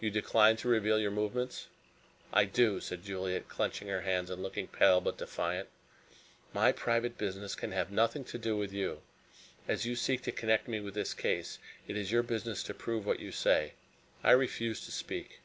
You 0.00 0.08
decline 0.08 0.54
to 0.58 0.68
reveal 0.68 1.00
your 1.00 1.10
movements." 1.10 1.66
"I 2.32 2.44
do," 2.44 2.78
said 2.78 3.02
Juliet, 3.02 3.48
clenching 3.48 3.88
her 3.88 4.02
hands 4.02 4.30
and 4.30 4.40
looking 4.40 4.68
pale 4.68 5.00
but 5.00 5.18
defiant. 5.18 5.68
"My 6.52 6.70
private 6.70 7.18
business 7.18 7.56
can 7.56 7.72
have 7.72 7.90
nothing 7.90 8.22
to 8.26 8.38
do 8.38 8.56
with 8.56 8.72
you. 8.72 9.02
As 9.66 9.84
you 9.84 9.96
seek 9.96 10.22
to 10.22 10.30
connect 10.30 10.68
me 10.68 10.78
with 10.78 10.94
this 10.94 11.12
case, 11.12 11.58
it 11.88 11.96
is 11.96 12.12
your 12.12 12.22
business 12.22 12.62
to 12.62 12.72
prove 12.72 13.04
what 13.04 13.18
you 13.18 13.32
say. 13.32 13.72
I 14.22 14.30
refuse 14.30 14.84
to 14.84 14.92
speak." 14.92 15.40